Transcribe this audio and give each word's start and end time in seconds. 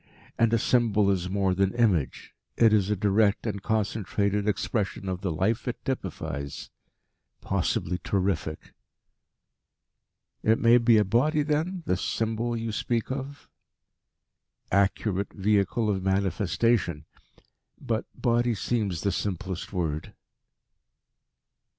And 0.35 0.51
a 0.51 0.57
symbol 0.57 1.11
is 1.11 1.29
more 1.29 1.53
than 1.53 1.75
image, 1.75 2.33
it 2.57 2.73
is 2.73 2.89
a 2.89 2.95
direct 2.95 3.45
and 3.45 3.61
concentrated 3.61 4.47
expression 4.47 5.07
of 5.07 5.21
the 5.21 5.31
life 5.31 5.67
it 5.67 5.85
typifies 5.85 6.71
possibly 7.39 7.99
terrific." 7.99 8.73
"It 10.41 10.57
may 10.57 10.79
be 10.79 10.97
a 10.97 11.05
body, 11.05 11.43
then, 11.43 11.83
this 11.85 12.01
symbol 12.01 12.57
you 12.57 12.71
speak 12.71 13.11
of." 13.11 13.47
"Accurate 14.71 15.33
vehicle 15.33 15.87
of 15.87 16.01
manifestation; 16.01 17.05
but 17.79 18.05
'body' 18.19 18.55
seems 18.55 19.01
the 19.01 19.11
simplest 19.11 19.71
word." 19.71 20.15